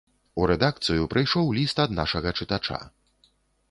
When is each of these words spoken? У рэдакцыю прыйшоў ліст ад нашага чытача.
У 0.39 0.47
рэдакцыю 0.51 1.03
прыйшоў 1.13 1.53
ліст 1.59 1.77
ад 1.87 1.97
нашага 2.01 2.29
чытача. 2.39 2.85